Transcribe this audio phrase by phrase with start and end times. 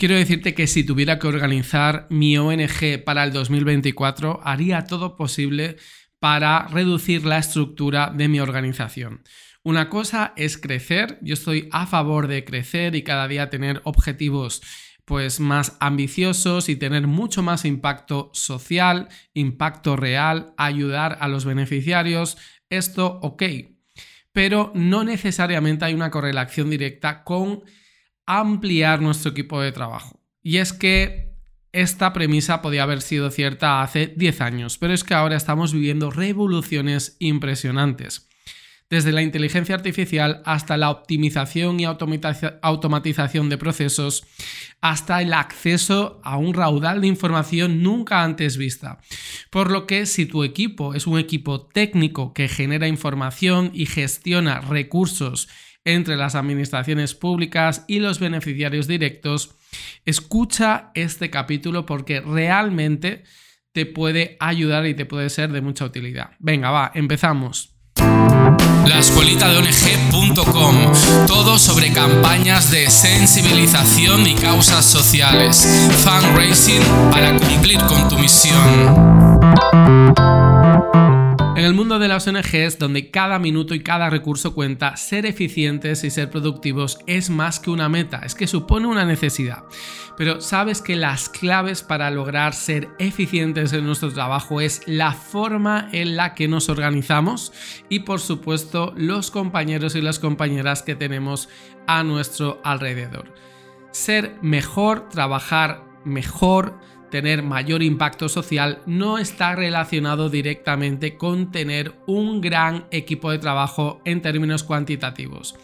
[0.00, 5.76] Quiero decirte que si tuviera que organizar mi ONG para el 2024, haría todo posible
[6.18, 9.22] para reducir la estructura de mi organización.
[9.62, 14.62] Una cosa es crecer, yo estoy a favor de crecer y cada día tener objetivos
[15.04, 22.38] pues más ambiciosos y tener mucho más impacto social, impacto real, ayudar a los beneficiarios,
[22.70, 23.42] esto ok,
[24.32, 27.64] pero no necesariamente hay una correlación directa con
[28.26, 30.20] ampliar nuestro equipo de trabajo.
[30.42, 31.34] Y es que
[31.72, 36.10] esta premisa podía haber sido cierta hace 10 años, pero es que ahora estamos viviendo
[36.10, 38.30] revoluciones impresionantes
[38.90, 44.24] desde la inteligencia artificial hasta la optimización y automatización de procesos,
[44.80, 48.98] hasta el acceso a un raudal de información nunca antes vista.
[49.50, 54.60] Por lo que si tu equipo es un equipo técnico que genera información y gestiona
[54.60, 55.48] recursos
[55.84, 59.54] entre las administraciones públicas y los beneficiarios directos,
[60.04, 63.24] escucha este capítulo porque realmente
[63.72, 66.32] te puede ayudar y te puede ser de mucha utilidad.
[66.38, 67.74] Venga, va, empezamos
[68.86, 70.74] la escuelita de ONG.com,
[71.26, 75.66] todo sobre campañas de sensibilización y causas sociales,
[76.02, 79.40] fundraising para cumplir con tu misión.
[81.60, 86.04] En el mundo de las ONGs, donde cada minuto y cada recurso cuenta, ser eficientes
[86.04, 89.64] y ser productivos es más que una meta, es que supone una necesidad.
[90.16, 95.90] Pero sabes que las claves para lograr ser eficientes en nuestro trabajo es la forma
[95.92, 97.52] en la que nos organizamos
[97.90, 101.50] y por supuesto los compañeros y las compañeras que tenemos
[101.86, 103.34] a nuestro alrededor.
[103.90, 106.78] Ser mejor, trabajar mejor,
[107.10, 114.00] tener mayor impacto social no está relacionado directamente con tener un gran equipo de trabajo
[114.04, 115.56] en términos cuantitativos.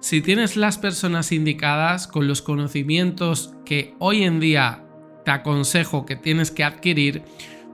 [0.00, 4.84] Si tienes las personas indicadas con los conocimientos que hoy en día
[5.24, 7.22] te aconsejo que tienes que adquirir,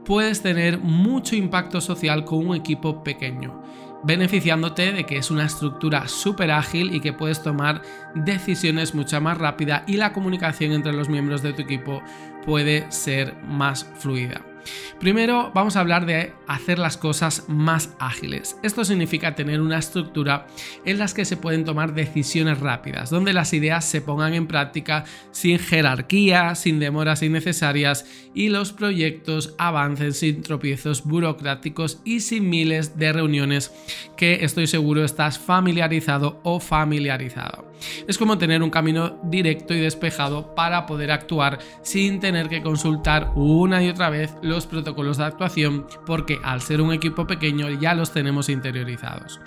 [0.04, 3.59] puedes tener mucho impacto social con un equipo pequeño
[4.02, 7.82] beneficiándote de que es una estructura súper ágil y que puedes tomar
[8.14, 12.02] decisiones mucho más rápida y la comunicación entre los miembros de tu equipo
[12.44, 14.49] puede ser más fluida.
[14.98, 18.56] Primero vamos a hablar de hacer las cosas más ágiles.
[18.62, 20.46] Esto significa tener una estructura
[20.84, 25.04] en las que se pueden tomar decisiones rápidas, donde las ideas se pongan en práctica
[25.30, 32.98] sin jerarquía, sin demoras innecesarias y los proyectos avancen sin tropiezos burocráticos y sin miles
[32.98, 33.72] de reuniones
[34.16, 37.69] que estoy seguro estás familiarizado o familiarizado.
[38.06, 43.32] Es como tener un camino directo y despejado para poder actuar sin tener que consultar
[43.34, 47.94] una y otra vez los protocolos de actuación porque al ser un equipo pequeño ya
[47.94, 49.40] los tenemos interiorizados.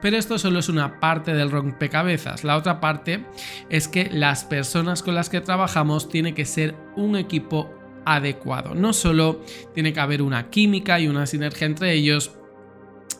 [0.00, 2.44] Pero esto solo es una parte del rompecabezas.
[2.44, 3.24] La otra parte
[3.70, 7.70] es que las personas con las que trabajamos tiene que ser un equipo
[8.04, 8.74] adecuado.
[8.74, 9.40] No solo
[9.74, 12.32] tiene que haber una química y una sinergia entre ellos,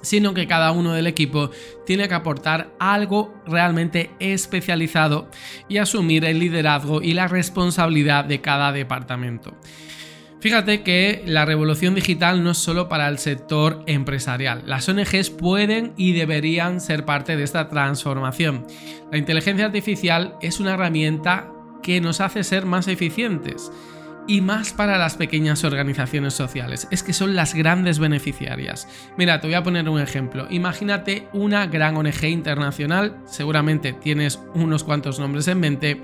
[0.03, 1.51] sino que cada uno del equipo
[1.87, 5.29] tiene que aportar algo realmente especializado
[5.69, 9.57] y asumir el liderazgo y la responsabilidad de cada departamento.
[10.41, 14.65] Fíjate que la revolución digital no es solo para el sector empresarial.
[14.67, 18.67] Las ONGs pueden y deberían ser parte de esta transformación.
[19.12, 23.71] La inteligencia artificial es una herramienta que nos hace ser más eficientes
[24.27, 26.88] y más para las pequeñas organizaciones sociales.
[26.91, 28.88] Es que son las grandes beneficiarias.
[29.16, 30.47] Mira, te voy a poner un ejemplo.
[30.50, 36.03] Imagínate una gran ONG internacional, seguramente tienes unos cuantos nombres en mente,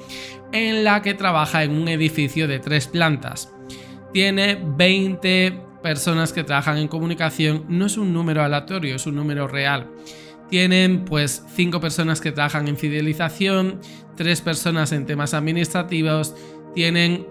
[0.52, 3.52] en la que trabaja en un edificio de tres plantas.
[4.12, 7.64] Tiene 20 personas que trabajan en comunicación.
[7.68, 9.88] No es un número aleatorio, es un número real.
[10.50, 13.80] Tienen pues 5 personas que trabajan en fidelización,
[14.16, 16.34] 3 personas en temas administrativos,
[16.74, 17.26] tienen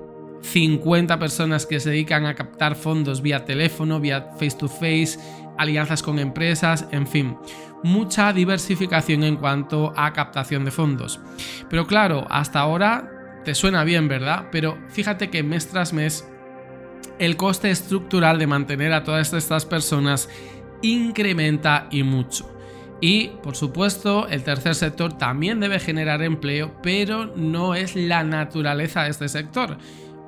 [0.52, 5.20] 50 personas que se dedican a captar fondos vía teléfono, vía face to face,
[5.58, 7.38] alianzas con empresas, en fin,
[7.84, 11.20] mucha diversificación en cuanto a captación de fondos.
[11.70, 14.48] Pero claro, hasta ahora te suena bien, ¿verdad?
[14.52, 16.28] Pero fíjate que mes tras mes
[17.20, 20.30] el coste estructural de mantener a todas estas personas
[20.82, 22.54] incrementa y mucho.
[23.00, 29.04] Y, por supuesto, el tercer sector también debe generar empleo, pero no es la naturaleza
[29.04, 29.78] de este sector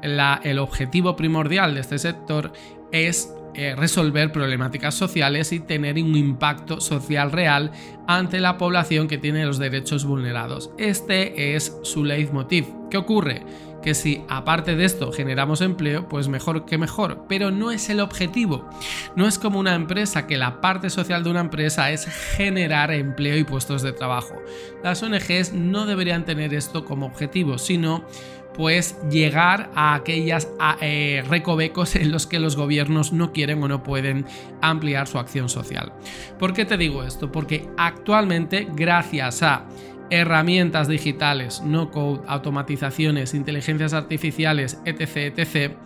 [0.02, 2.52] el objetivo primordial de este sector
[2.92, 7.72] es eh, resolver problemáticas sociales y tener un impacto social real
[8.08, 10.72] ante la población que tiene los derechos vulnerados.
[10.78, 12.68] Este es su leitmotiv.
[12.92, 13.44] ¿Qué ocurre?
[13.82, 18.02] Que si aparte de esto generamos empleo, pues mejor que mejor, pero no es el
[18.02, 18.70] objetivo.
[19.16, 23.36] No es como una empresa que la parte social de una empresa es generar empleo
[23.36, 24.36] y puestos de trabajo.
[24.84, 28.06] Las ONGs no deberían tener esto como objetivo, sino
[28.60, 30.50] pues llegar a aquellas
[30.82, 34.26] eh, recovecos en los que los gobiernos no quieren o no pueden
[34.62, 35.94] ampliar su acción social.
[36.38, 37.32] ¿Por qué te digo esto?
[37.32, 39.64] Porque actualmente, gracias a
[40.10, 45.78] herramientas digitales, no code, automatizaciones, inteligencias artificiales, etc., etc.,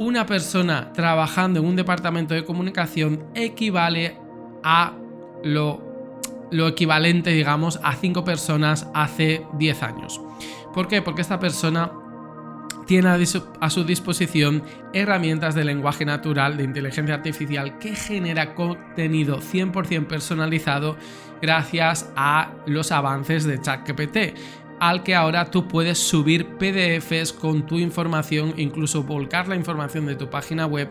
[0.00, 4.18] una persona trabajando en un departamento de comunicación equivale
[4.64, 4.96] a
[5.44, 10.20] lo, lo equivalente, digamos, a cinco personas hace 10 años.
[10.74, 11.00] ¿Por qué?
[11.02, 11.92] Porque esta persona
[12.86, 14.62] tiene a su disposición
[14.92, 20.96] herramientas de lenguaje natural, de inteligencia artificial, que genera contenido 100% personalizado
[21.40, 24.16] gracias a los avances de ChatGPT
[24.80, 30.16] al que ahora tú puedes subir PDFs con tu información, incluso volcar la información de
[30.16, 30.90] tu página web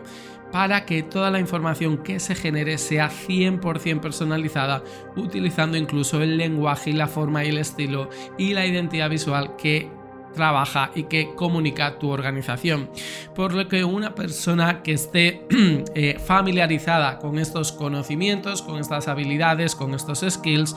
[0.54, 4.84] para que toda la información que se genere sea 100% personalizada,
[5.16, 8.08] utilizando incluso el lenguaje y la forma y el estilo
[8.38, 9.90] y la identidad visual que
[10.32, 12.88] trabaja y que comunica tu organización.
[13.34, 15.44] Por lo que una persona que esté
[15.96, 20.76] eh, familiarizada con estos conocimientos, con estas habilidades, con estos skills,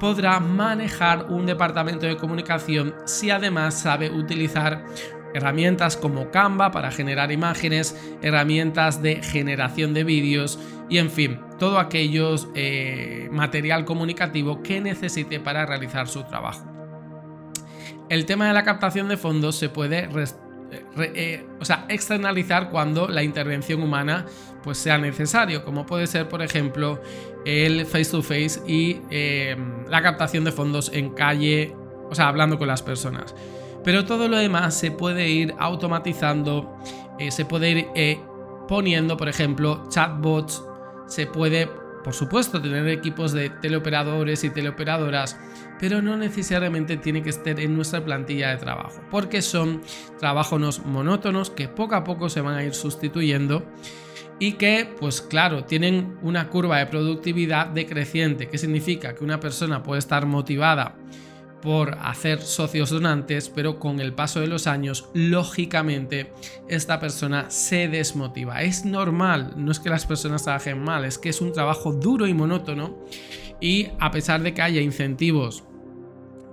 [0.00, 4.84] podrá manejar un departamento de comunicación si además sabe utilizar
[5.34, 10.58] herramientas como Canva para generar imágenes, herramientas de generación de vídeos
[10.88, 16.64] y en fin, todo aquello eh, material comunicativo que necesite para realizar su trabajo.
[18.08, 20.08] El tema de la captación de fondos se puede
[20.96, 24.26] eh, o sea, externalizar cuando la intervención humana
[24.62, 27.00] pues, sea necesario, como puede ser, por ejemplo,
[27.44, 29.56] el face to face y eh,
[29.88, 31.74] la captación de fondos en calle,
[32.10, 33.34] o sea, hablando con las personas.
[33.84, 36.76] Pero todo lo demás se puede ir automatizando,
[37.18, 38.18] eh, se puede ir eh,
[38.66, 40.64] poniendo, por ejemplo, chatbots,
[41.06, 41.68] se puede,
[42.02, 45.38] por supuesto, tener equipos de teleoperadores y teleoperadoras,
[45.78, 49.82] pero no necesariamente tiene que estar en nuestra plantilla de trabajo, porque son
[50.18, 53.66] trabajos monótonos que poco a poco se van a ir sustituyendo
[54.38, 59.82] y que, pues claro, tienen una curva de productividad decreciente, que significa que una persona
[59.82, 60.96] puede estar motivada
[61.64, 66.30] por hacer socios donantes, pero con el paso de los años, lógicamente,
[66.68, 68.62] esta persona se desmotiva.
[68.62, 72.26] Es normal, no es que las personas trabajen mal, es que es un trabajo duro
[72.26, 72.98] y monótono
[73.60, 75.64] y a pesar de que haya incentivos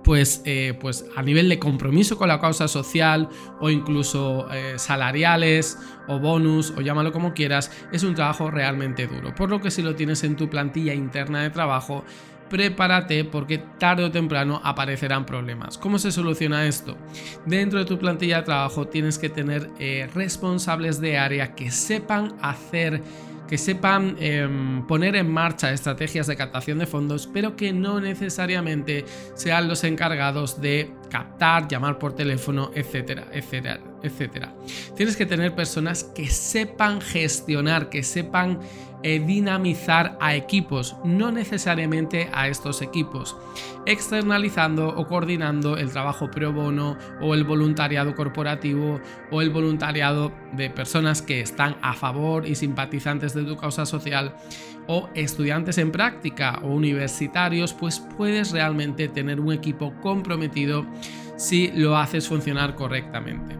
[0.02, 3.28] pues, eh, pues a nivel de compromiso con la causa social
[3.60, 5.78] o incluso eh, salariales
[6.08, 9.34] o bonus o llámalo como quieras, es un trabajo realmente duro.
[9.34, 12.04] Por lo que si lo tienes en tu plantilla interna de trabajo,
[12.52, 15.78] prepárate porque tarde o temprano aparecerán problemas.
[15.78, 16.98] ¿Cómo se soluciona esto?
[17.46, 22.34] Dentro de tu plantilla de trabajo tienes que tener eh, responsables de área que sepan
[22.42, 23.02] hacer
[23.48, 29.04] que sepan em, poner en marcha estrategias de captación de fondos, pero que no necesariamente
[29.34, 34.54] sean los encargados de captar, llamar por teléfono, etcétera, etcétera, etcétera.
[34.96, 38.60] Tienes que tener personas que sepan gestionar, que sepan
[39.02, 43.36] eh, dinamizar a equipos, no necesariamente a estos equipos,
[43.84, 48.98] externalizando o coordinando el trabajo pro bono o el voluntariado corporativo
[49.30, 54.34] o el voluntariado de personas que están a favor y simpatizantes de tu causa social
[54.86, 60.86] o estudiantes en práctica o universitarios, pues puedes realmente tener un equipo comprometido
[61.36, 63.56] si lo haces funcionar correctamente.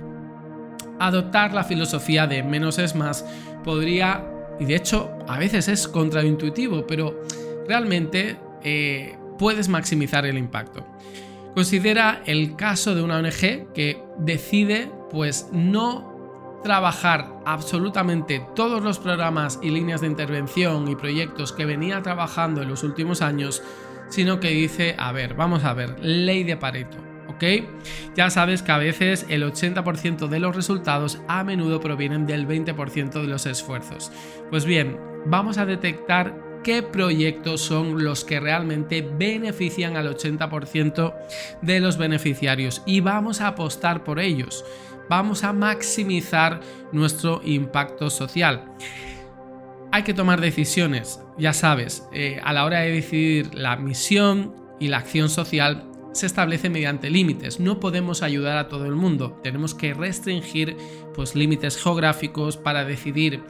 [0.99, 3.25] Adoptar la filosofía de menos es más
[3.65, 4.25] podría
[4.63, 7.21] y de hecho, a veces es contraintuitivo, pero
[7.67, 10.87] realmente eh, puedes maximizar el impacto.
[11.55, 16.12] Considera el caso de una ONG que decide pues no
[16.63, 22.69] trabajar absolutamente todos los programas y líneas de intervención y proyectos que venía trabajando en
[22.69, 23.63] los últimos años,
[24.09, 26.99] sino que dice, a ver, vamos a ver, ley de Pareto.
[27.29, 27.45] ¿ok?
[28.15, 33.13] Ya sabes que a veces el 80% de los resultados a menudo provienen del 20%
[33.13, 34.13] de los esfuerzos.
[34.51, 41.15] Pues bien, vamos a detectar qué proyectos son los que realmente benefician al 80%
[41.61, 44.65] de los beneficiarios y vamos a apostar por ellos.
[45.09, 46.61] Vamos a maximizar
[46.93, 48.65] nuestro impacto social.
[49.91, 54.89] Hay que tomar decisiones, ya sabes, eh, a la hora de decidir la misión y
[54.89, 57.61] la acción social se establece mediante límites.
[57.61, 59.39] No podemos ayudar a todo el mundo.
[59.43, 60.77] Tenemos que restringir
[61.15, 63.43] pues, límites geográficos para decidir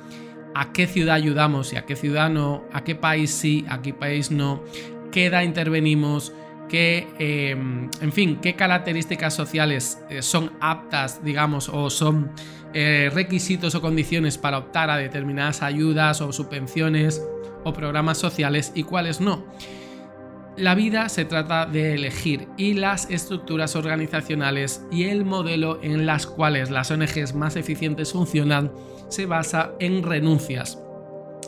[0.55, 3.95] a qué ciudad ayudamos y a qué ciudad no, a qué país sí, a qué
[3.95, 4.63] país no,
[5.11, 6.33] qué edad intervenimos,
[6.73, 12.33] qué, em, en fin, qué características sociales eh, son aptas, digamos, o son
[12.73, 17.23] eh, requisitos o condiciones para optar a determinadas ayudas o subvenciones
[17.63, 19.45] o programas sociales y cuáles no.
[20.57, 26.27] La vida se trata de elegir y las estructuras organizacionales y el modelo en las
[26.27, 28.73] cuales las ONGs más eficientes funcionan
[29.11, 30.79] se basa en renuncias.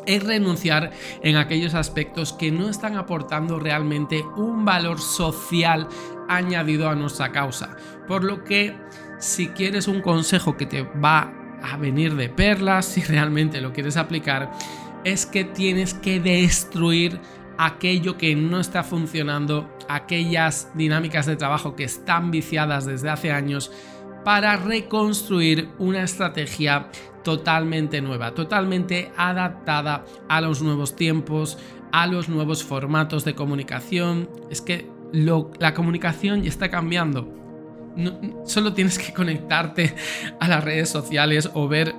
[0.06, 0.90] Es renunciar
[1.22, 5.88] en aquellos aspectos que no están aportando realmente un valor social
[6.28, 7.76] añadido a nuestra causa.
[8.06, 8.76] Por lo que
[9.18, 11.32] si quieres un consejo que te va
[11.62, 14.52] a venir de perlas, si realmente lo quieres aplicar,
[15.04, 17.20] es que tienes que destruir
[17.58, 23.70] aquello que no está funcionando, aquellas dinámicas de trabajo que están viciadas desde hace años
[24.24, 26.88] para reconstruir una estrategia
[27.24, 31.58] totalmente nueva, totalmente adaptada a los nuevos tiempos,
[31.90, 34.28] a los nuevos formatos de comunicación.
[34.50, 37.28] Es que la comunicación ya está cambiando.
[38.46, 39.94] solo tienes que conectarte
[40.40, 41.94] a las redes sociales o ver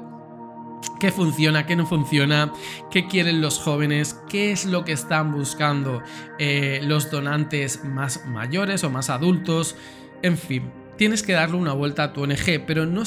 [0.99, 2.51] qué funciona, qué no funciona,
[2.91, 6.01] qué quieren los jóvenes, qué es lo que están buscando
[6.39, 9.75] eh, los donantes más mayores o más adultos,
[10.21, 13.03] en fin, tienes que darle una vuelta a tu ONG, pero no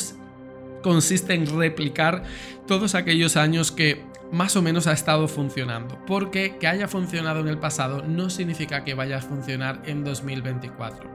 [0.82, 2.22] consiste en replicar
[2.66, 7.48] todos aquellos años que más o menos ha estado funcionando, porque que haya funcionado en
[7.48, 11.10] el pasado no significa que vaya a funcionar en 2024.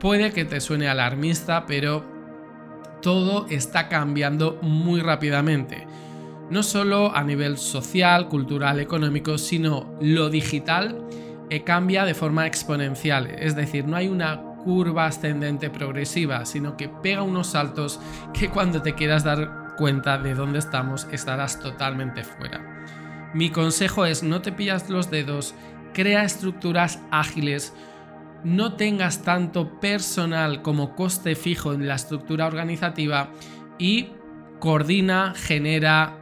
[0.00, 2.04] Puede que te suene alarmista, pero
[3.02, 5.86] todo está cambiando muy rápidamente.
[6.50, 11.04] No solo a nivel social, cultural, económico, sino lo digital
[11.50, 13.26] eh, cambia de forma exponencial.
[13.26, 17.98] Es decir, no hay una curva ascendente progresiva, sino que pega unos saltos
[18.34, 22.84] que cuando te quieras dar cuenta de dónde estamos estarás totalmente fuera.
[23.32, 25.54] Mi consejo es no te pillas los dedos,
[25.94, 27.72] crea estructuras ágiles,
[28.44, 33.30] no tengas tanto personal como coste fijo en la estructura organizativa
[33.78, 34.10] y
[34.60, 36.14] coordina, genera,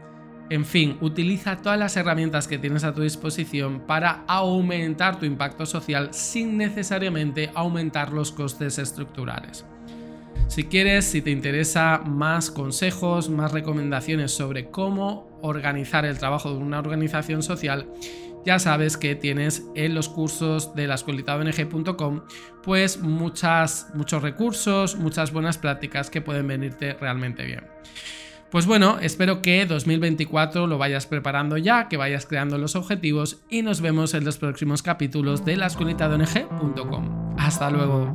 [0.49, 5.67] en fin, utiliza todas las herramientas que tienes a tu disposición para aumentar tu impacto
[5.67, 9.65] social sin necesariamente aumentar los costes estructurales.
[10.49, 16.59] Si quieres, si te interesa más consejos, más recomendaciones sobre cómo organizar el trabajo de
[16.59, 17.89] una organización social,
[18.45, 22.21] ya sabes que tienes en los cursos de la escuelitaong.com
[22.63, 27.65] pues muchos recursos, muchas buenas prácticas que pueden venirte realmente bien.
[28.51, 33.63] Pues bueno, espero que 2024 lo vayas preparando ya, que vayas creando los objetivos y
[33.63, 35.67] nos vemos en los próximos capítulos de la.
[37.39, 38.13] Hasta luego.